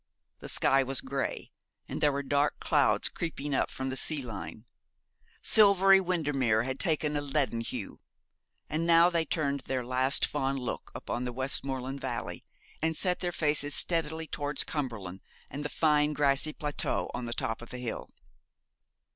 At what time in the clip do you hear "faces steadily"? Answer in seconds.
13.31-14.25